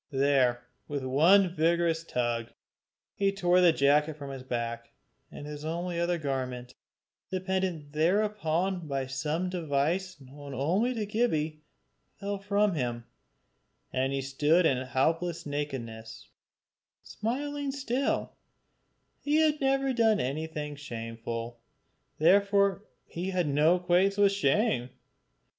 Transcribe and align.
There, 0.09 0.63
with 0.87 1.03
one 1.03 1.53
vigorous 1.53 2.03
tug, 2.03 2.51
he 3.13 3.31
tore 3.31 3.61
the 3.61 3.71
jacket 3.71 4.15
from 4.15 4.31
his 4.31 4.41
back, 4.41 4.89
and 5.29 5.45
his 5.45 5.63
only 5.63 5.99
other 5.99 6.17
garment, 6.17 6.73
dependent 7.29 7.93
thereupon 7.93 8.87
by 8.87 9.05
some 9.05 9.47
device 9.47 10.19
known 10.19 10.55
only 10.55 10.95
to 10.95 11.05
Gibbie, 11.05 11.61
fell 12.19 12.39
from 12.39 12.73
him, 12.73 13.03
and 13.93 14.11
he 14.11 14.23
stood 14.23 14.65
in 14.65 14.79
helpless 14.79 15.45
nakedness, 15.45 16.29
smiling 17.03 17.71
still: 17.71 18.31
he 19.19 19.35
had 19.35 19.61
never 19.61 19.93
done 19.93 20.19
anything 20.19 20.75
shameful, 20.75 21.59
therefore 22.17 22.85
had 23.13 23.47
no 23.47 23.75
acquaintance 23.75 24.17
with 24.17 24.31
shame. 24.31 24.89